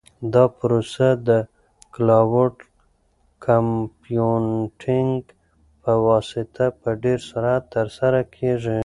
دا 0.33 0.43
پروسه 0.57 1.07
د 1.27 1.29
کلاوډ 1.93 2.55
کمپیوټینګ 3.45 5.19
په 5.81 5.91
واسطه 6.07 6.65
په 6.81 6.89
ډېر 7.03 7.19
سرعت 7.29 7.63
ترسره 7.75 8.21
کیږي. 8.35 8.79